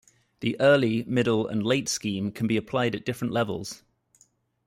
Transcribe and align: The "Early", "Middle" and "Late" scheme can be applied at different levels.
The 0.39 0.59
"Early", 0.59 1.03
"Middle" 1.03 1.45
and 1.47 1.63
"Late" 1.63 1.87
scheme 1.87 2.31
can 2.31 2.47
be 2.47 2.57
applied 2.57 2.95
at 2.95 3.05
different 3.05 3.33
levels. 3.33 3.83